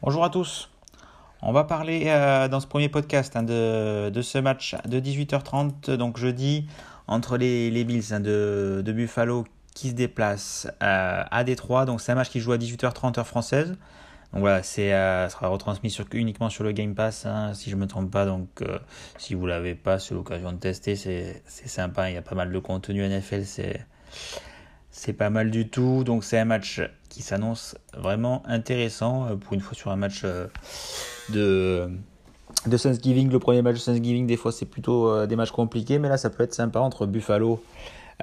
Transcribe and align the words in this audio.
Bonjour 0.00 0.24
à 0.24 0.30
tous. 0.30 0.70
On 1.42 1.52
va 1.52 1.64
parler 1.64 2.04
euh, 2.06 2.48
dans 2.48 2.60
ce 2.60 2.66
premier 2.66 2.88
podcast 2.88 3.36
hein, 3.36 3.42
de, 3.42 4.22
ce 4.22 4.38
match 4.38 4.76
de 4.86 4.98
18h30, 4.98 5.96
donc 5.96 6.16
jeudi, 6.16 6.66
entre 7.06 7.36
les, 7.36 7.70
les 7.70 7.84
Bills 7.84 8.14
hein, 8.14 8.20
de, 8.20 8.82
Buffalo 8.86 9.44
qui 9.74 9.90
se 9.90 9.94
déplacent 9.94 10.68
euh, 10.82 11.22
à 11.30 11.44
Détroit. 11.44 11.84
Donc 11.84 12.00
c'est 12.00 12.12
un 12.12 12.14
match 12.14 12.30
qui 12.30 12.40
joue 12.40 12.52
à 12.52 12.56
18h30 12.56 13.18
heure 13.18 13.26
française. 13.26 13.76
Donc 14.32 14.40
voilà, 14.40 14.62
c'est 14.62 14.94
euh, 14.94 15.28
sera 15.28 15.48
retransmis 15.48 15.90
sur, 15.90 16.06
uniquement 16.12 16.48
sur 16.48 16.64
le 16.64 16.72
Game 16.72 16.94
Pass, 16.94 17.26
hein, 17.26 17.52
si 17.52 17.68
je 17.68 17.76
me 17.76 17.86
trompe 17.86 18.10
pas. 18.10 18.24
Donc 18.24 18.64
si 19.18 19.34
vous 19.34 19.46
l'avez 19.46 19.74
pas, 19.74 19.98
c'est 19.98 20.14
l'occasion 20.14 20.52
de 20.52 20.56
tester, 20.56 20.96
c'est 20.96 21.42
sympa. 21.46 22.08
Il 22.08 22.14
y 22.14 22.18
a 22.18 22.22
pas 22.22 22.34
mal 22.34 22.50
de 22.50 22.58
contenu 22.58 23.06
NFL, 23.06 23.44
c'est 24.92 25.14
pas 25.14 25.30
mal 25.30 25.50
du 25.50 25.68
tout. 25.68 26.04
Donc 26.04 26.22
c'est 26.22 26.38
un 26.38 26.44
match 26.44 26.80
qui 27.08 27.22
s'annonce 27.22 27.74
vraiment 27.96 28.42
intéressant 28.46 29.26
euh, 29.26 29.36
pour 29.36 29.54
une 29.54 29.60
fois 29.60 29.74
sur 29.74 29.90
un 29.90 29.96
match 29.96 30.20
euh, 30.24 30.46
de, 31.30 31.90
de 32.66 32.76
Thanksgiving. 32.76 33.30
Le 33.30 33.38
premier 33.38 33.62
match 33.62 33.80
de 33.80 33.84
Thanksgiving, 33.84 34.26
des 34.26 34.36
fois 34.36 34.52
c'est 34.52 34.66
plutôt 34.66 35.08
euh, 35.08 35.26
des 35.26 35.34
matchs 35.34 35.50
compliqués, 35.50 35.98
mais 35.98 36.08
là 36.08 36.18
ça 36.18 36.30
peut 36.30 36.44
être 36.44 36.54
sympa 36.54 36.78
entre 36.78 37.06
Buffalo, 37.06 37.62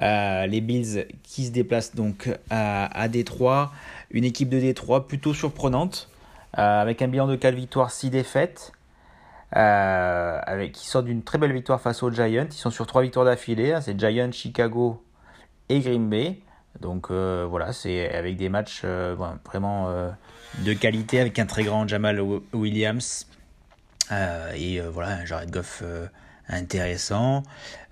les 0.00 0.60
Bills 0.62 1.06
qui 1.24 1.44
se 1.44 1.50
déplacent 1.50 1.94
donc 1.94 2.30
à, 2.48 3.08
Détroit. 3.08 3.72
Une 4.10 4.24
équipe 4.24 4.48
de 4.48 4.58
Détroit 4.58 5.06
plutôt 5.06 5.34
surprenante, 5.34 6.08
avec 6.54 7.02
un 7.02 7.08
bilan 7.08 7.26
de 7.26 7.36
4 7.36 7.54
victoires, 7.54 7.90
6 7.90 8.08
défaites. 8.08 8.72
avec, 9.52 10.72
qui 10.72 10.86
sort 10.86 11.02
d'une 11.02 11.22
très 11.22 11.36
belle 11.36 11.52
victoire 11.52 11.82
face 11.82 12.02
aux 12.02 12.10
Giants. 12.10 12.46
Ils 12.50 12.54
sont 12.54 12.70
sur 12.70 12.86
3 12.86 13.02
victoires 13.02 13.26
d'affilée. 13.26 13.72
Hein. 13.74 13.82
c'est 13.82 13.98
Giants, 13.98 14.32
Chicago 14.32 15.02
et 15.68 15.80
Green 15.80 16.08
Bay. 16.08 16.40
Donc 16.78 17.10
euh, 17.10 17.46
voilà, 17.48 17.72
c'est 17.72 18.12
avec 18.14 18.36
des 18.36 18.48
matchs 18.48 18.82
euh, 18.84 19.16
vraiment 19.44 19.90
euh, 19.90 20.10
de 20.64 20.72
qualité, 20.72 21.20
avec 21.20 21.38
un 21.38 21.46
très 21.46 21.64
grand 21.64 21.86
Jamal 21.88 22.22
Williams 22.52 23.26
et 24.56 24.80
voilà, 24.80 25.18
un 25.18 25.24
Jared 25.24 25.52
Goff 25.52 25.84
intéressant. 26.48 27.44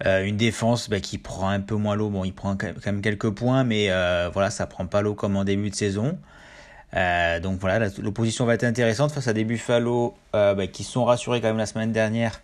une 0.05 0.37
défense 0.37 0.91
bah, 0.91 0.99
qui 0.99 1.17
prend 1.17 1.49
un 1.49 1.61
peu 1.61 1.77
moins 1.77 1.95
l'eau, 1.95 2.11
bon 2.11 2.25
il 2.25 2.33
prend 2.33 2.57
quand 2.57 2.73
même 2.87 3.03
quelques 3.03 3.31
points, 3.31 3.63
mais 3.63 3.89
voilà, 4.33 4.51
ça 4.51 4.67
prend 4.67 4.85
pas 4.87 5.01
l'eau 5.01 5.15
comme 5.15 5.37
en 5.37 5.45
début 5.45 5.71
de 5.71 5.77
saison. 5.77 6.19
donc 6.93 7.61
voilà, 7.61 7.89
l'opposition 7.99 8.47
va 8.47 8.55
être 8.55 8.65
intéressante 8.65 9.13
face 9.13 9.29
à 9.29 9.33
des 9.33 9.45
Buffalo 9.45 10.17
bah, 10.33 10.67
qui 10.67 10.83
sont 10.83 11.05
rassurés 11.05 11.41
quand 11.41 11.47
même 11.47 11.57
la 11.57 11.67
semaine 11.67 11.93
dernière 11.93 12.41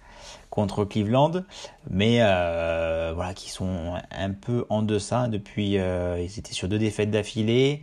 contre 0.51 0.85
Cleveland, 0.85 1.45
mais 1.91 2.19
euh, 2.21 3.13
voilà, 3.15 3.35
qui 3.35 3.51
sont 3.51 3.95
un 4.11 4.31
peu 4.31 4.67
en 4.69 4.83
deçà 4.83 5.29
depuis. 5.29 5.79
Euh, 5.79 6.21
ils 6.21 6.39
étaient 6.39 6.53
sur 6.53 6.69
deux 6.69 6.79
défaites 6.79 7.11
d'affilée. 7.11 7.83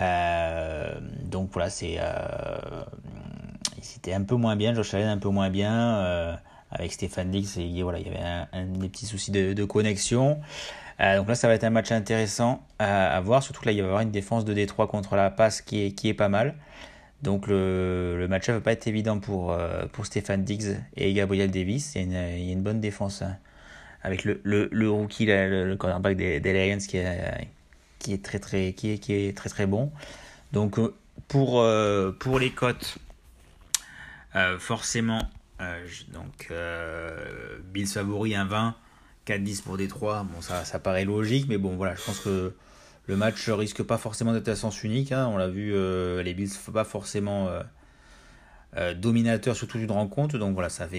Euh, 0.00 0.92
donc 1.24 1.50
voilà, 1.52 1.70
c'est. 1.70 1.98
ils 3.78 3.96
étaient 3.96 4.14
un 4.14 4.22
peu 4.22 4.34
moins 4.34 4.56
bien, 4.56 4.74
Josh 4.74 4.94
Allen 4.94 5.08
un 5.08 5.18
peu 5.18 5.28
moins 5.28 5.50
bien. 5.50 6.38
avec 6.70 6.92
Stéphane 6.92 7.30
Dix, 7.30 7.58
et 7.58 7.82
voilà, 7.82 7.98
il 7.98 8.06
y 8.06 8.10
avait 8.10 8.46
un, 8.52 8.64
des 8.66 8.88
petits 8.88 9.06
soucis 9.06 9.30
de, 9.30 9.64
connexion. 9.64 10.40
donc 10.98 11.28
là, 11.28 11.34
ça 11.34 11.46
va 11.46 11.54
être 11.54 11.64
un 11.64 11.70
match 11.70 11.92
intéressant 11.92 12.62
à, 12.78 13.20
voir. 13.20 13.42
Surtout 13.42 13.60
que 13.60 13.66
là, 13.66 13.72
il 13.72 13.80
va 13.80 13.86
y 13.86 13.86
avoir 13.86 14.00
une 14.00 14.10
défense 14.10 14.44
de 14.44 14.54
Détroit 14.54 14.88
contre 14.88 15.14
la 15.14 15.30
passe 15.30 15.60
qui 15.60 15.86
est, 15.86 15.92
qui 15.92 16.08
est 16.08 16.14
pas 16.14 16.28
mal. 16.28 16.54
Donc 17.22 17.46
le, 17.46 18.16
le 18.18 18.28
match-up 18.28 18.56
va 18.56 18.60
pas 18.60 18.72
être 18.72 18.88
évident 18.88 19.20
pour, 19.20 19.52
euh, 19.52 19.86
pour 19.92 20.06
Stéphane 20.06 20.42
Diggs 20.44 20.76
et 20.96 21.12
Gabriel 21.12 21.50
Davis. 21.50 21.94
Il 21.94 21.98
y 21.98 22.00
a 22.00 22.04
une, 22.04 22.38
il 22.38 22.44
y 22.46 22.50
a 22.50 22.52
une 22.52 22.62
bonne 22.62 22.80
défense 22.80 23.22
hein, 23.22 23.36
avec 24.02 24.24
le, 24.24 24.40
le, 24.42 24.68
le 24.72 24.90
rookie, 24.90 25.26
le, 25.26 25.76
cornerback 25.76 26.16
des, 26.16 26.40
Lions 26.40 26.78
qui 26.78 26.96
est, 26.96 27.48
qui 28.00 28.12
est 28.12 28.24
très 28.24 28.40
très 28.40 28.72
qui 28.72 28.92
est, 28.92 28.98
qui 28.98 29.14
est 29.14 29.36
très 29.36 29.48
très 29.48 29.66
bon. 29.66 29.92
Donc 30.52 30.78
euh, 30.78 30.92
pour, 31.28 31.60
euh, 31.60 32.10
pour 32.10 32.40
les 32.40 32.50
cotes, 32.50 32.98
forcément, 34.58 35.22
donc 36.12 36.52
Bills 37.72 37.86
favori 37.86 38.32
1-20, 38.32 38.72
4-10 39.28 39.62
pour 39.62 39.76
Détroit. 39.76 40.26
Bon 40.34 40.40
ça, 40.40 40.64
ça 40.64 40.80
paraît 40.80 41.04
logique, 41.04 41.46
mais 41.48 41.58
bon 41.58 41.76
voilà, 41.76 41.94
je 41.94 42.02
pense 42.02 42.18
que 42.18 42.52
le 43.06 43.16
match 43.16 43.48
risque 43.48 43.82
pas 43.82 43.98
forcément 43.98 44.32
d'être 44.32 44.48
à 44.48 44.56
sens 44.56 44.82
unique. 44.84 45.12
Hein. 45.12 45.26
On 45.26 45.36
l'a 45.36 45.48
vu, 45.48 45.74
euh, 45.74 46.22
les 46.22 46.34
Bills 46.34 46.50
ne 46.66 46.72
pas 46.72 46.84
forcément 46.84 47.48
euh, 47.48 47.62
euh, 48.76 48.94
dominateurs 48.94 49.56
sur 49.56 49.66
toute 49.66 49.80
une 49.80 49.90
rencontre. 49.90 50.38
Donc 50.38 50.54
voilà, 50.54 50.68
ça, 50.68 50.86
va 50.86 50.96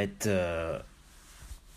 être 0.00 0.28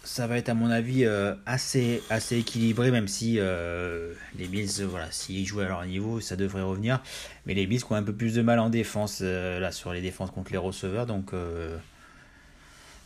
ça 0.03 0.27
va 0.27 0.37
être 0.37 0.49
à 0.49 0.53
mon 0.53 0.71
avis 0.71 1.05
assez, 1.45 2.01
assez 2.09 2.37
équilibré, 2.37 2.89
même 2.89 3.07
si 3.07 3.33
les 3.35 4.47
Bills, 4.47 4.83
voilà, 4.85 5.11
s'ils 5.11 5.45
jouent 5.45 5.59
à 5.59 5.67
leur 5.67 5.85
niveau, 5.85 6.21
ça 6.21 6.35
devrait 6.35 6.63
revenir. 6.63 7.01
Mais 7.45 7.53
les 7.53 7.67
Bills 7.67 7.83
ont 7.89 7.95
un 7.95 8.03
peu 8.03 8.13
plus 8.13 8.33
de 8.33 8.41
mal 8.41 8.59
en 8.59 8.69
défense, 8.69 9.21
là, 9.21 9.71
sur 9.71 9.91
les 9.91 10.01
défenses 10.01 10.31
contre 10.31 10.51
les 10.53 10.57
receveurs. 10.57 11.05
Donc, 11.05 11.33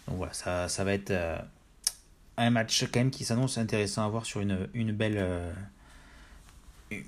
donc 0.08 0.18
voilà, 0.18 0.34
ça, 0.34 0.70
ça 0.70 0.84
va 0.84 0.94
être 0.94 1.12
un 2.38 2.50
match 2.50 2.86
quand 2.92 3.00
même 3.00 3.12
qui 3.12 3.26
s'annonce 3.26 3.58
intéressant 3.58 4.06
à 4.06 4.10
voir 4.10 4.26
sur 4.26 4.42
une, 4.42 4.68
une 4.74 4.92
belle 4.92 5.18
euh, 5.18 5.52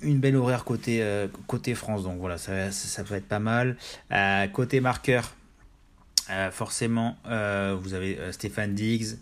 une 0.02 0.18
belle 0.18 0.36
horaire 0.36 0.64
côté, 0.64 1.02
euh, 1.02 1.28
côté 1.46 1.74
France. 1.74 2.02
Donc 2.02 2.18
voilà, 2.18 2.36
ça, 2.36 2.70
ça, 2.72 3.04
peut 3.04 3.14
être 3.14 3.28
pas 3.28 3.38
mal. 3.38 3.76
Euh, 4.12 4.46
côté 4.48 4.80
marqueur, 4.80 5.34
forcément, 6.50 7.16
vous 7.24 7.94
avez 7.94 8.18
Stéphane 8.32 8.74
Diggs, 8.74 9.16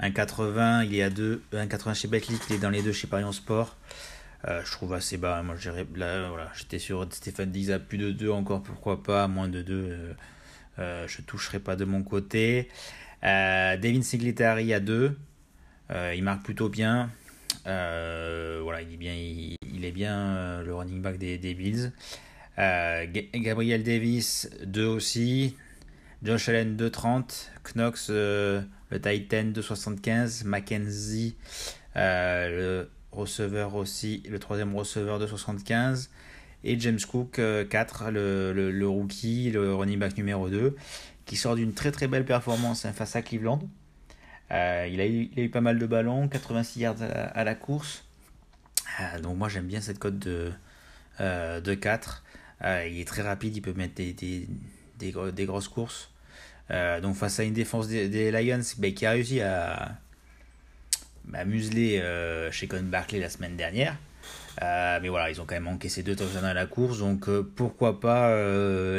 1,80, 0.00 0.86
il 0.86 0.94
est 0.96 1.02
à 1.02 1.10
2, 1.10 1.42
1,80 1.52 1.94
chez 1.94 2.08
Betclic, 2.08 2.40
il 2.48 2.56
est 2.56 2.58
dans 2.58 2.70
les 2.70 2.82
deux 2.82 2.92
chez 2.92 3.06
Parion 3.06 3.30
Sport. 3.30 3.76
je 4.44 4.72
trouve 4.72 4.94
assez 4.94 5.18
bas. 5.18 5.42
Moi, 5.42 5.54
là, 5.94 6.28
voilà, 6.28 6.50
j'étais 6.56 6.80
sur 6.80 7.06
Stéphane 7.12 7.52
Diggs 7.52 7.70
à 7.70 7.78
plus 7.78 7.98
de 7.98 8.10
2 8.10 8.30
encore, 8.30 8.62
pourquoi 8.62 9.02
pas, 9.04 9.28
moins 9.28 9.48
de 9.48 9.62
2. 9.62 10.16
je 10.78 11.22
toucherai 11.22 11.60
pas 11.60 11.76
de 11.76 11.84
mon 11.84 12.02
côté. 12.02 12.68
Devin 13.22 14.02
Singletary 14.02 14.72
à 14.72 14.80
2. 14.80 15.16
Euh, 15.90 16.14
il 16.16 16.22
marque 16.22 16.42
plutôt 16.42 16.68
bien. 16.68 17.10
Euh, 17.66 18.60
voilà, 18.62 18.82
il 18.82 18.92
est 18.92 18.96
bien, 18.96 19.14
il, 19.14 19.84
est 19.84 19.90
bien 19.90 20.16
euh, 20.16 20.64
le 20.64 20.74
running 20.74 21.02
back 21.02 21.18
des, 21.18 21.54
Bills. 21.54 21.92
Gabriel 22.56 23.82
Davis 23.82 24.50
2 24.64 24.86
aussi. 24.86 25.56
Josh 26.22 26.48
Allen 26.48 26.76
2,30. 26.76 27.48
Knox 27.74 28.10
le 28.10 28.64
Titan 28.92 29.44
2,75. 29.44 30.44
Mackenzie 30.44 31.36
le 31.94 32.88
receveur 33.10 33.74
aussi, 33.74 34.22
le 34.28 34.38
troisième 34.38 34.76
receveur 34.76 35.18
de 35.18 35.26
75 35.26 36.10
et 36.62 36.78
James 36.78 36.98
Cook 37.00 37.40
4, 37.68 38.10
le, 38.10 38.52
le, 38.52 38.70
le, 38.70 38.88
rookie, 38.88 39.50
le 39.50 39.74
running 39.74 39.98
back 39.98 40.16
numéro 40.16 40.48
2, 40.48 40.76
qui 41.24 41.36
sort 41.36 41.56
d'une 41.56 41.72
très 41.72 41.90
très 41.90 42.06
belle 42.06 42.24
performance 42.24 42.84
hein, 42.84 42.92
face 42.92 43.16
à 43.16 43.22
Cleveland. 43.22 43.60
Euh, 44.50 44.88
il, 44.90 45.00
a 45.00 45.06
eu, 45.06 45.30
il, 45.32 45.40
a 45.40 45.42
eu, 45.44 45.50
pas 45.50 45.60
mal 45.60 45.78
de 45.78 45.86
ballons, 45.86 46.28
86 46.28 46.80
yards 46.80 47.02
à, 47.02 47.44
la 47.44 47.54
course. 47.54 48.04
Euh, 49.00 49.20
donc 49.20 49.36
moi 49.36 49.48
j'aime 49.48 49.66
bien 49.66 49.80
cette 49.80 49.98
cote 49.98 50.18
de, 50.18 50.50
euh, 51.20 51.60
de 51.60 51.74
4. 51.74 52.24
il 52.62 53.00
est 53.00 53.06
très 53.06 53.22
rapide, 53.22 53.56
il 53.56 53.60
peut 53.60 53.74
mettre 53.74 53.94
des, 53.94 54.12
des, 54.12 54.48
des, 54.98 55.44
grosses 55.44 55.68
courses. 55.68 56.10
donc 57.02 57.16
face 57.16 57.38
à 57.40 57.44
une 57.44 57.52
défense 57.52 57.88
des, 57.88 58.30
Lions 58.30 58.60
bah, 58.78 58.90
qui 58.90 59.06
a 59.06 59.10
réussi 59.10 59.40
à, 59.40 59.98
museler 61.44 62.02
chez 62.50 62.68
Con 62.68 62.84
Barkley 62.84 63.20
la 63.20 63.28
semaine 63.28 63.56
dernière. 63.56 63.96
mais 64.62 65.08
voilà, 65.10 65.30
ils 65.30 65.40
ont 65.42 65.44
quand 65.44 65.54
même 65.56 65.68
encaissé 65.68 66.02
deux 66.02 66.16
touchdowns 66.16 66.46
à 66.46 66.54
la 66.54 66.64
course, 66.64 67.00
donc 67.00 67.28
pourquoi 67.54 68.00
pas 68.00 68.32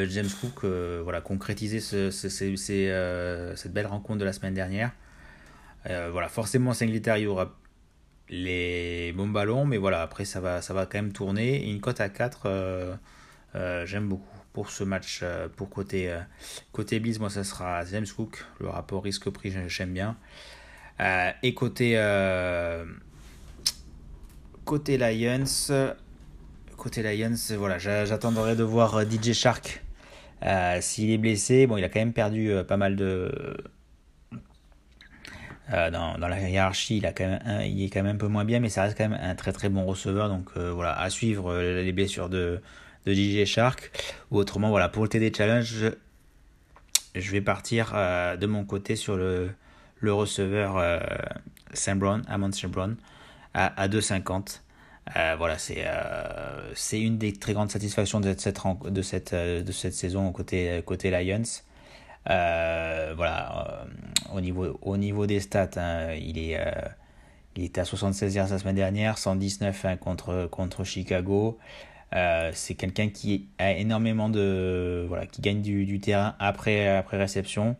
James 0.06 0.30
Cook 0.40 0.64
voilà, 0.64 1.20
concrétiser 1.20 1.80
ce, 1.80 2.12
ce, 2.12 2.28
cette 2.28 3.72
belle 3.72 3.86
rencontre 3.88 4.20
de 4.20 4.24
la 4.24 4.32
semaine 4.32 4.54
dernière. 4.54 4.92
Euh, 5.88 6.10
voilà, 6.12 6.28
forcément, 6.28 6.74
Singletary 6.74 7.26
aura 7.26 7.56
les 8.28 9.12
bons 9.12 9.28
ballons, 9.28 9.64
mais 9.64 9.76
voilà, 9.76 10.02
après, 10.02 10.24
ça 10.24 10.40
va, 10.40 10.62
ça 10.62 10.74
quand 10.74 10.94
même 10.94 11.12
tourner. 11.12 11.68
une 11.68 11.80
cote 11.80 12.00
à 12.00 12.08
4, 12.08 12.42
euh, 12.46 12.94
euh, 13.54 13.86
j'aime 13.86 14.08
beaucoup 14.08 14.26
pour 14.52 14.70
ce 14.70 14.84
match. 14.84 15.24
pour 15.56 15.70
côté, 15.70 16.12
côté 16.72 17.00
Bills, 17.00 17.18
moi, 17.20 17.30
ça 17.30 17.44
sera 17.44 17.84
James 17.84 18.06
Cook. 18.06 18.44
Le 18.60 18.68
rapport 18.68 19.02
risque-prix, 19.04 19.54
j'aime 19.68 19.92
bien. 19.92 20.16
et 21.42 21.54
côté, 21.54 21.94
côté 24.64 24.98
Lions, 24.98 25.44
côté 26.76 27.02
Lions, 27.02 27.56
voilà, 27.56 27.78
j'attendrai 27.78 28.56
de 28.56 28.64
voir 28.64 29.02
DJ 29.08 29.32
Shark. 29.32 29.84
S'il 30.80 31.10
est 31.10 31.18
blessé, 31.18 31.66
bon, 31.66 31.76
il 31.76 31.84
a 31.84 31.88
quand 31.88 32.00
même 32.00 32.12
perdu 32.12 32.52
pas 32.66 32.76
mal 32.76 32.96
de 32.96 33.56
euh, 35.72 35.90
dans, 35.90 36.16
la 36.16 36.48
hiérarchie, 36.48 36.96
il, 36.96 37.06
a 37.06 37.12
quand 37.12 37.26
même 37.26 37.62
il 37.62 37.84
est 37.84 37.90
quand 37.90 38.02
même 38.02 38.16
un 38.16 38.18
peu 38.18 38.26
moins 38.26 38.44
bien, 38.44 38.60
mais 38.60 38.68
ça 38.68 38.82
reste 38.82 38.98
quand 38.98 39.08
même 39.08 39.20
un 39.20 39.34
très 39.34 39.52
très 39.52 39.68
bon 39.68 39.84
receveur. 39.84 40.28
Donc 40.28 40.48
euh, 40.56 40.72
voilà, 40.72 40.98
à 40.98 41.10
suivre 41.10 41.52
euh, 41.52 41.82
les 41.82 41.92
blessures 41.92 42.28
de, 42.28 42.60
DJ 43.06 43.44
Shark. 43.44 43.90
Ou 44.30 44.38
autrement, 44.38 44.70
voilà, 44.70 44.88
pour 44.88 45.02
le 45.02 45.08
TD 45.08 45.32
Challenge, 45.34 45.92
je, 47.14 47.30
vais 47.30 47.40
partir 47.40 47.92
de 47.92 48.46
mon 48.46 48.64
côté 48.64 48.94
sur 48.96 49.16
le, 49.16 49.50
receveur 50.02 50.82
Sam 51.72 51.98
Brown, 51.98 52.22
Amon 52.28 52.52
Sam 52.52 52.70
Brown, 52.70 52.96
à, 53.54 53.80
à 53.80 53.88
2,50. 53.88 54.60
voilà, 55.38 55.56
c'est 55.58 57.00
une 57.00 57.18
des 57.18 57.32
très 57.32 57.54
grandes 57.54 57.70
satisfactions 57.70 58.20
de 58.20 59.02
cette, 59.02 59.34
saison 59.92 60.32
côté 60.32 61.10
Lions. 61.10 61.42
Voilà, 62.26 63.86
au, 64.32 64.40
niveau, 64.40 64.78
au 64.82 64.96
niveau 64.96 65.26
des 65.26 65.40
stats, 65.40 65.70
hein, 65.76 66.14
il 66.14 66.38
est 66.38 66.58
il 67.56 67.64
était 67.64 67.80
à 67.80 67.84
76 67.84 68.34
yards 68.34 68.48
la 68.50 68.58
semaine 68.58 68.76
dernière, 68.76 69.18
119 69.18 69.84
hein, 69.84 69.96
contre, 69.96 70.48
contre 70.50 70.84
Chicago. 70.84 71.58
Euh, 72.14 72.50
c'est 72.54 72.74
quelqu'un 72.74 73.08
qui 73.08 73.48
a 73.58 73.72
énormément 73.72 74.28
de 74.28 75.04
voilà 75.08 75.26
qui 75.26 75.40
gagne 75.42 75.62
du, 75.62 76.00
terrain 76.00 76.34
après 76.38 76.88
après 76.88 77.18
réception. 77.18 77.76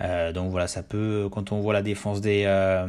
Euh, 0.00 0.32
donc 0.32 0.50
voilà, 0.50 0.68
ça 0.68 0.82
peut 0.82 1.28
quand 1.30 1.52
on 1.52 1.60
voit 1.60 1.72
la 1.72 1.82
défense 1.82 2.20
des 2.20 2.44
euh, 2.46 2.86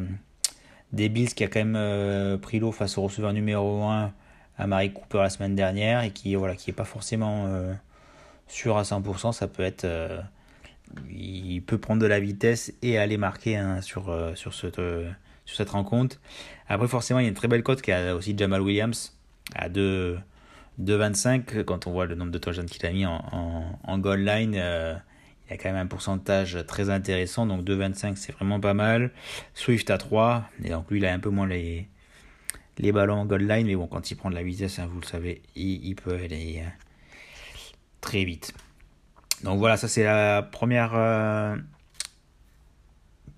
des 0.94 1.10
Bills 1.10 1.34
qui 1.34 1.44
a 1.44 1.48
quand 1.48 1.64
même 1.64 2.40
pris 2.40 2.60
l'eau 2.60 2.72
face 2.72 2.98
au 2.98 3.04
receveur 3.04 3.34
numéro 3.34 3.84
1 3.84 4.14
à 4.58 4.68
Marie 4.68 4.94
Cooper 4.94 5.20
la 5.20 5.30
semaine 5.30 5.56
dernière 5.56 6.04
et 6.04 6.12
qui 6.12 6.36
voilà 6.36 6.56
qui 6.56 6.70
est 6.72 6.74
pas 6.74 6.86
forcément 6.86 7.48
sûr 8.48 8.78
à 8.78 8.84
100%, 8.84 9.32
ça 9.34 9.48
peut 9.48 9.64
être 9.64 9.88
il 11.10 11.62
peut 11.62 11.78
prendre 11.78 12.02
de 12.02 12.08
la 12.08 12.20
vitesse 12.20 12.74
et 12.82 12.98
aller 12.98 13.18
marquer 13.18 13.58
hein, 13.58 13.82
sur 13.82 14.14
sur 14.36 14.54
cette 14.54 14.82
sur 15.46 15.58
cette 15.58 15.70
rencontre. 15.70 16.20
Après, 16.68 16.88
forcément, 16.88 17.20
il 17.20 17.24
y 17.24 17.26
a 17.28 17.30
une 17.30 17.36
très 17.36 17.48
belle 17.48 17.64
cote 17.64 17.82
qui 17.82 17.92
a 17.92 18.16
aussi 18.16 18.36
Jamal 18.38 18.62
Williams 18.62 19.16
à 19.54 19.70
2,25. 19.70 21.64
Quand 21.64 21.88
on 21.88 21.92
voit 21.92 22.06
le 22.06 22.16
nombre 22.16 22.32
de 22.32 22.38
touchdowns 22.38 22.66
qu'il 22.66 22.86
a 22.86 22.92
mis 22.92 23.06
en, 23.06 23.80
en, 23.84 23.98
goal 24.00 24.22
line, 24.22 24.56
euh, 24.58 24.96
il 25.48 25.52
y 25.52 25.54
a 25.54 25.58
quand 25.58 25.70
même 25.70 25.82
un 25.82 25.88
pourcentage 25.88 26.58
très 26.68 26.90
intéressant. 26.90 27.46
Donc 27.46 27.64
2,25, 27.64 28.16
c'est 28.16 28.34
vraiment 28.34 28.60
pas 28.60 28.74
mal. 28.74 29.12
Swift 29.54 29.90
à 29.92 29.98
3. 29.98 30.50
Et 30.64 30.70
donc 30.70 30.90
lui, 30.90 31.00
il 31.00 31.06
a 31.06 31.14
un 31.14 31.20
peu 31.20 31.30
moins 31.30 31.48
les, 31.48 31.88
les 32.80 32.92
ballons 32.92 33.16
en 33.16 33.26
goal 33.26 33.48
line. 33.48 33.68
Mais 33.68 33.76
bon, 33.76 33.88
quand 33.88 34.10
il 34.10 34.16
prend 34.16 34.32
de 34.32 34.36
la 34.36 34.44
vitesse, 34.44 34.80
hein, 34.80 34.90
vous 34.92 35.00
le 35.00 35.06
savez, 35.06 35.44
il, 35.56 35.96
peut 35.96 36.16
aller 36.16 36.64
euh, 36.66 36.70
très 38.02 38.26
vite. 38.26 38.54
Donc 39.46 39.60
voilà, 39.60 39.78
ça 39.78 39.88
c'est 39.88 40.04
la 40.04 40.42
première, 40.42 40.94
euh, 40.96 41.56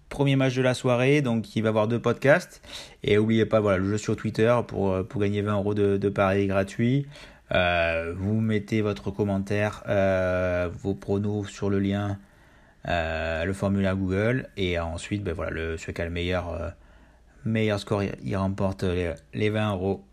premier 0.07 0.37
match 0.37 0.55
de 0.55 0.61
la 0.61 0.73
soirée, 0.73 1.21
donc 1.21 1.53
il 1.57 1.61
va 1.61 1.67
y 1.67 1.69
avoir 1.69 1.89
deux 1.89 1.99
podcasts. 1.99 2.61
Et 3.03 3.17
n'oubliez 3.17 3.45
pas, 3.45 3.59
voilà, 3.59 3.77
le 3.77 3.89
jeu 3.89 3.97
sur 3.97 4.15
Twitter 4.15 4.57
pour, 4.67 4.93
euh, 4.93 5.03
gagner 5.17 5.41
20 5.41 5.55
euros 5.55 5.73
de, 5.73 6.09
paris 6.09 6.47
gratuit. 6.47 7.07
Euh, 7.53 8.13
vous 8.17 8.39
mettez 8.39 8.81
votre 8.81 9.11
commentaire, 9.11 9.83
vos 10.81 10.93
pronos 10.93 11.49
sur 11.49 11.69
le 11.69 11.79
lien, 11.79 12.17
le 12.85 13.51
formulaire 13.53 13.97
Google. 13.97 14.47
Et 14.55 14.79
ensuite, 14.79 15.23
ben 15.23 15.33
voilà, 15.33 15.51
le, 15.51 15.77
celui 15.77 15.93
qui 15.93 16.01
a 16.01 16.05
le 16.05 16.11
meilleur, 16.11 16.73
meilleur 17.43 17.81
score, 17.81 18.03
il, 18.03 18.37
remporte 18.37 18.83
les, 18.83 19.13
les 19.33 19.49
20 19.49 19.73
euros. 19.73 20.05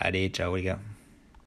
Allez, 0.00 0.30
ciao 0.30 0.56
les 0.56 0.62
gars. 0.62 0.78